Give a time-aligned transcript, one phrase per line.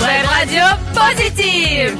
[0.00, 0.62] Web Radio
[0.94, 1.96] Positive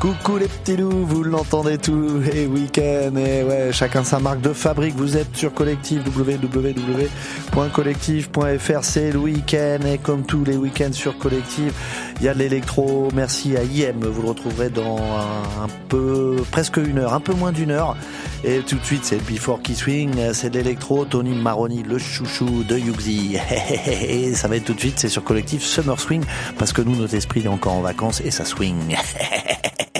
[0.00, 4.52] Coucou les petits loups, vous l'entendez tous les week-ends et ouais, chacun sa marque de
[4.52, 4.94] fabrique.
[4.94, 8.78] Vous êtes sur Collectif www.collectif.fr.
[8.82, 11.72] C'est le week-end et comme tous les week-ends sur Collectif,
[12.20, 13.08] il y a de l'électro.
[13.12, 14.04] Merci à IM.
[14.04, 17.96] Vous le retrouverez dans un, un peu, presque une heure, un peu moins d'une heure.
[18.44, 21.04] Et tout de suite, c'est Before Key Swing, c'est de l'électro.
[21.04, 23.36] Tony Maroni, le chouchou de Yuxi.
[23.86, 26.22] Et ça va être tout de suite, c'est sur Collectif Summer Swing
[26.56, 28.96] parce que nous, notre esprit est encore en vacances et ça swing.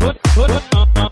[0.02, 0.96] put, put, put.
[0.96, 1.11] uh.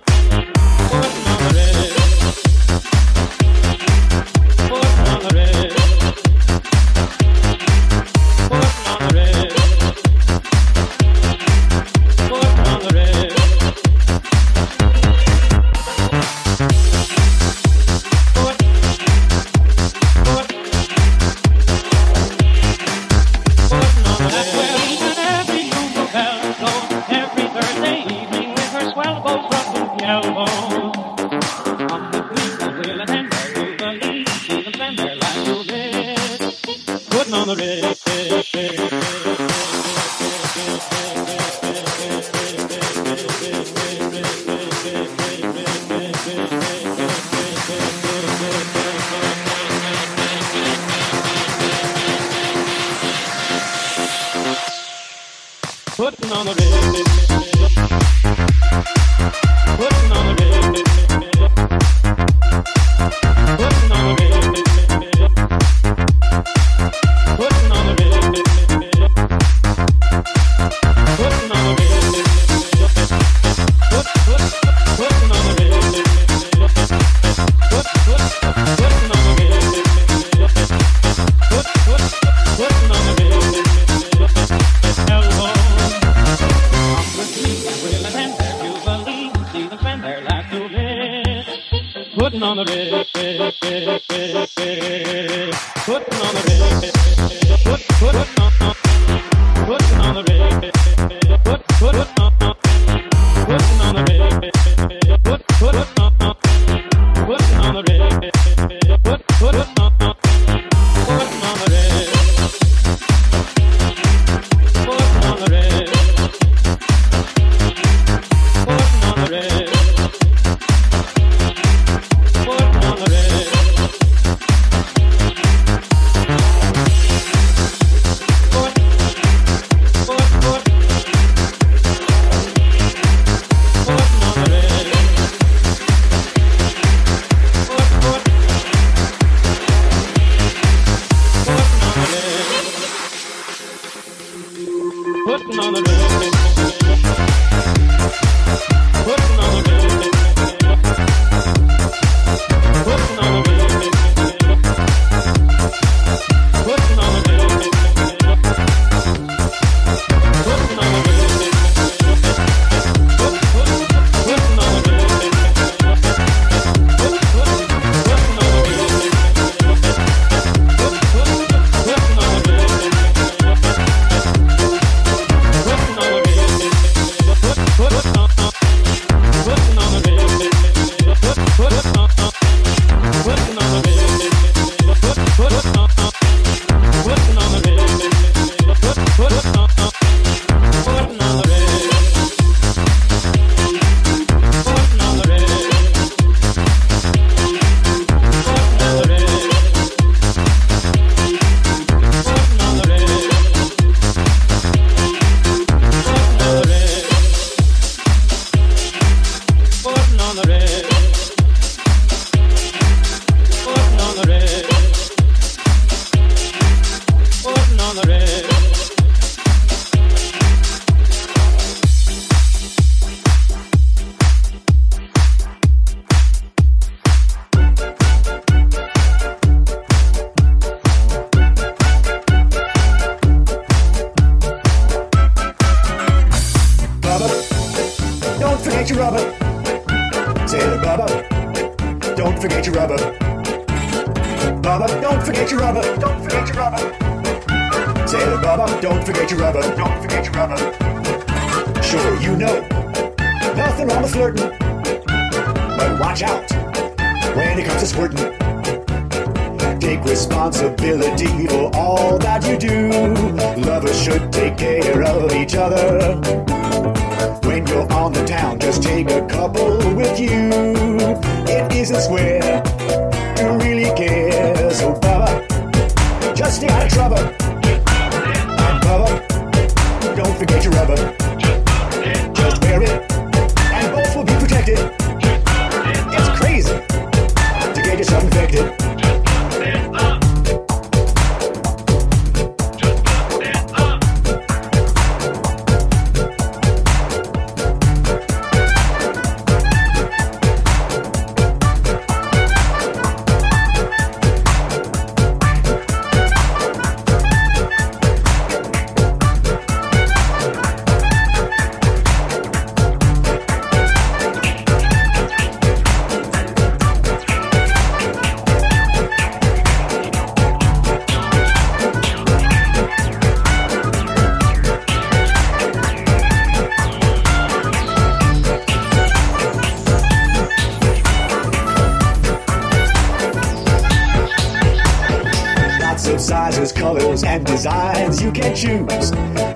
[337.31, 339.13] and designs you can choose.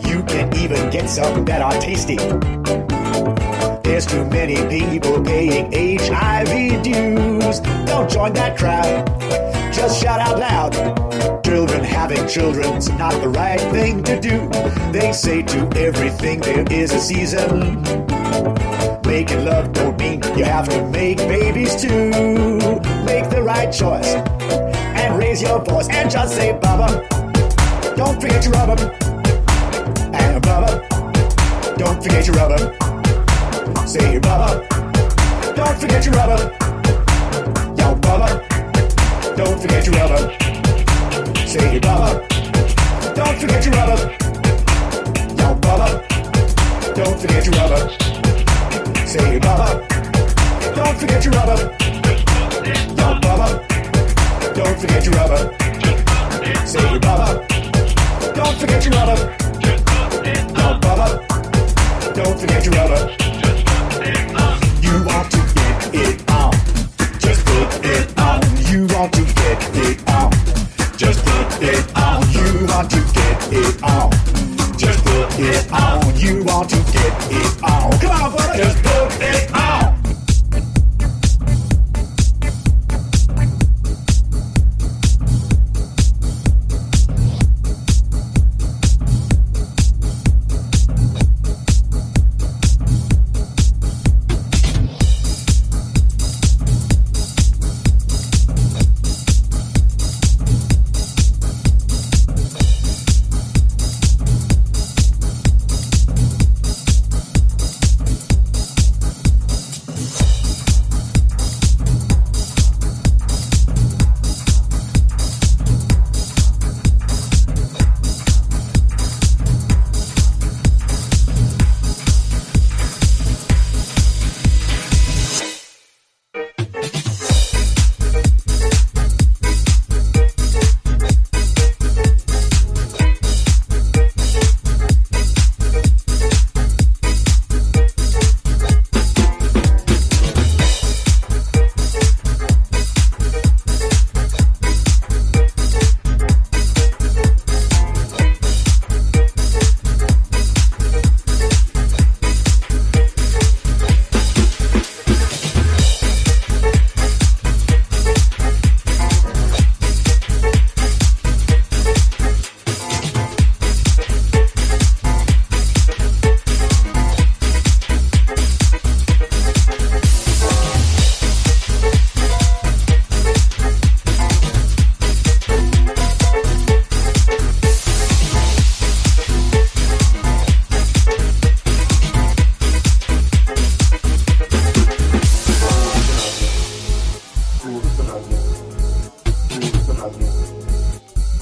[0.08, 2.18] You can even get some that are tasty.
[3.82, 7.58] There's too many people paying HIV dues.
[7.90, 9.04] Don't join that crowd.
[9.74, 10.72] Just shout out loud.
[11.44, 14.48] Children having children's not the right thing to do.
[14.92, 17.82] They say to everything there is a season.
[19.04, 22.10] Making love don't mean you have to make babies too.
[23.04, 27.13] Make the right choice and raise your voice and just say, Baba.
[27.96, 28.90] Don't forget your rubber
[30.14, 30.88] and blubber.
[31.78, 32.76] Don't forget your rubber.
[33.86, 34.66] Say your blubber.
[35.54, 36.50] Don't forget your rubber.
[37.78, 38.42] Yo blubber.
[39.36, 41.46] Don't forget your rubber.
[41.46, 42.26] Say your blubber.
[43.14, 44.16] Don't forget your rubber.
[45.38, 46.04] Yo blubber.
[46.96, 47.90] Don't forget your rubber.
[49.06, 49.86] Say your blubber.
[50.74, 51.76] Don't forget your rubber.
[52.98, 53.66] Yo blubber.
[54.52, 55.56] Don't forget your rubber.
[56.66, 57.53] Say your blubber.
[58.34, 59.36] Don't forget your rubber.
[59.60, 59.84] Just
[60.54, 61.26] Don't bother.
[62.14, 63.10] Don't forget your rubber.
[64.82, 66.52] You want to get it on.
[67.20, 68.40] Just put it on.
[68.66, 70.32] You want to get it on.
[70.96, 72.22] Just put it on.
[72.32, 74.10] You want to get it on.
[74.78, 76.16] Just put it on.
[76.16, 77.63] You want to get it on.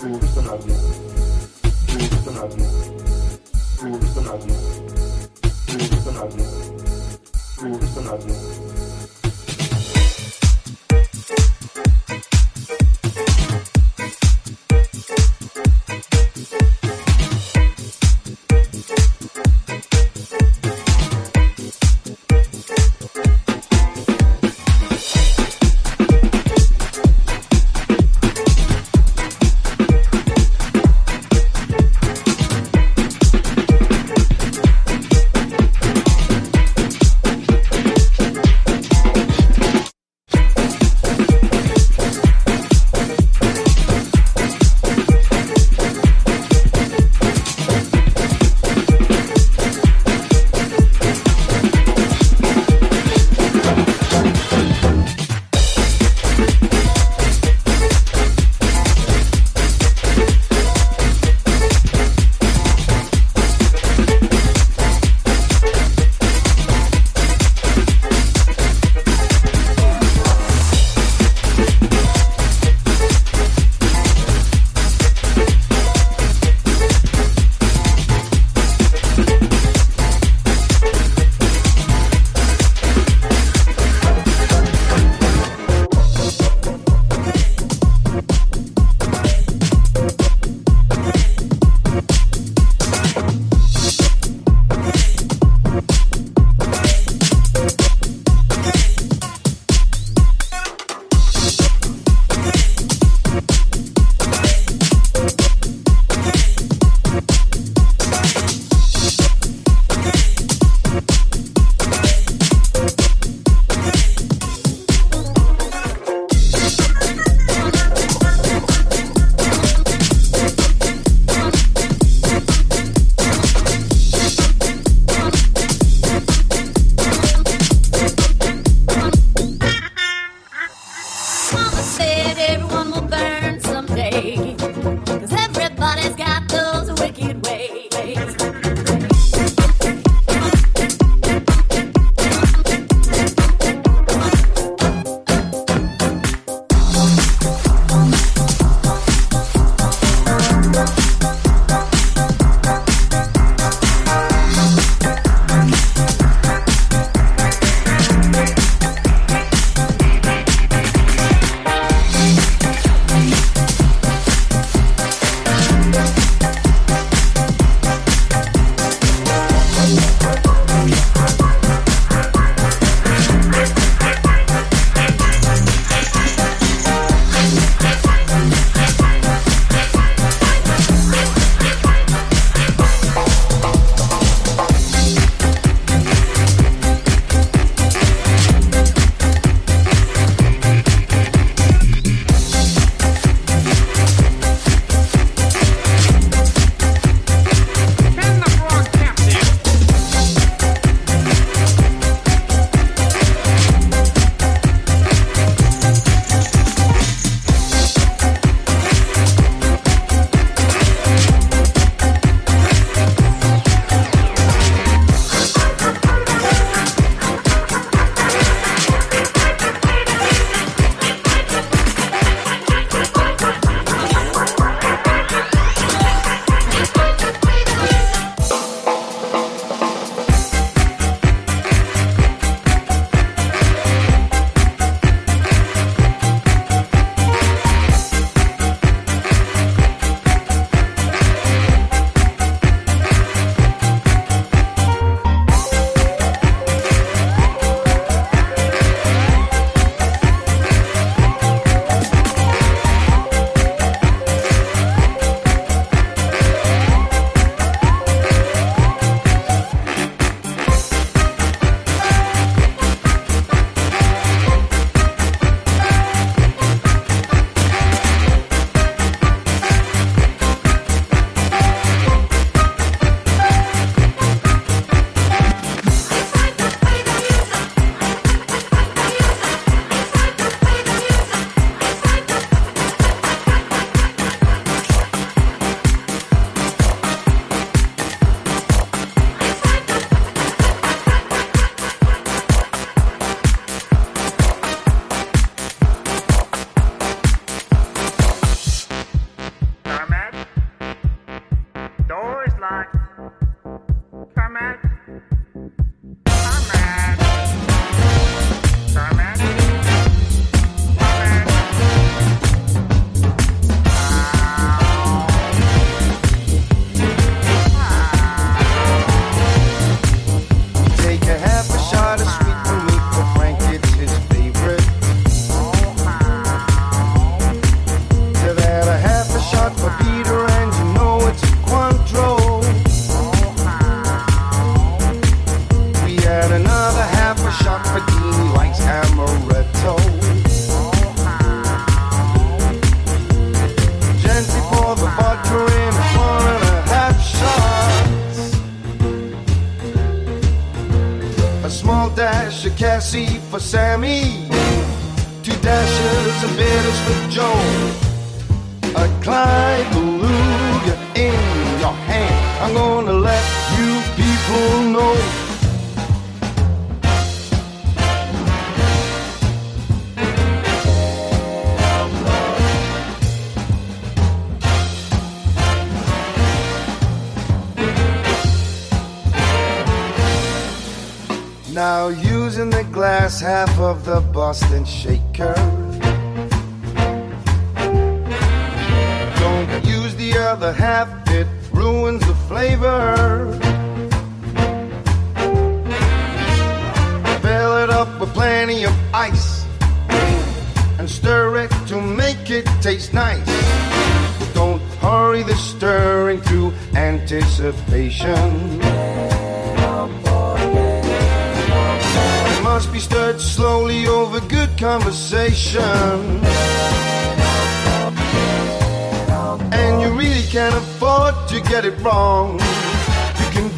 [0.02, 0.24] Thank
[8.28, 8.71] you.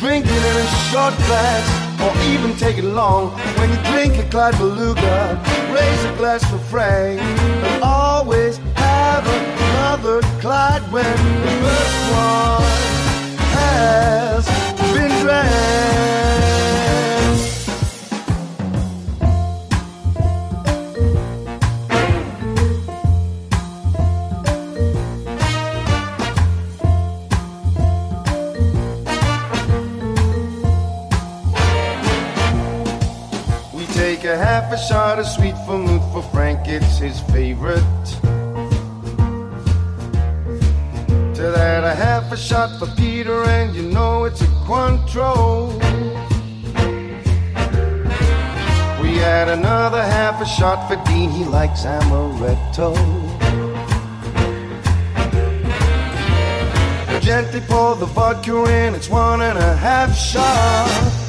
[0.04, 1.64] Drink it in a short glass
[2.04, 3.30] or even take it long.
[3.58, 7.22] When you drink a Clyde Beluga, raise a glass for Frank.
[7.22, 12.62] And always have another Clyde when the first one
[13.56, 14.44] has
[14.92, 16.13] been drank.
[34.54, 38.04] Half a shot of sweet vermouth for Frank, it's his favorite.
[41.34, 45.74] To that, a half a shot for Peter, and you know it's a Cointreau.
[49.02, 52.94] We add another half a shot for Dean, he likes amaretto.
[57.20, 61.23] Gently pour the vodka in, it's one and a half shots.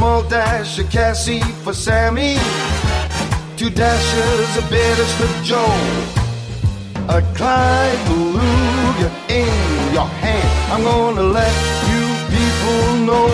[0.00, 2.38] Small dash of cassis for Sammy.
[3.58, 5.76] Two dashes of bitters for Joe.
[7.10, 10.48] A Clyde Beluga in your hand.
[10.72, 11.54] I'm gonna let
[11.90, 13.28] you people know.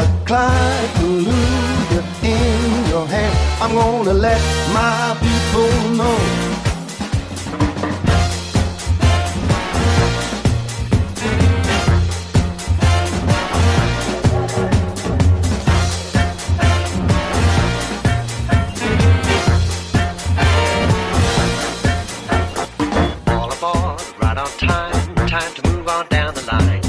[0.00, 3.34] A Clyde Beluga in your hand.
[3.62, 4.42] I'm gonna let
[4.74, 6.39] my people know.
[25.80, 26.79] move on down the line.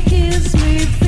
[0.00, 1.03] kiss me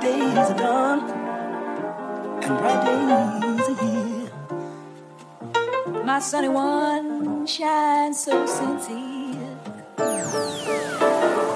[0.00, 1.10] days are done,
[2.42, 4.30] and bright days are here.
[6.04, 9.58] My sunny one shines so sincere.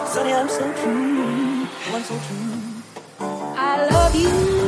[0.06, 2.60] Sunny, I'm so true, I'm so true.
[3.56, 4.59] I love you.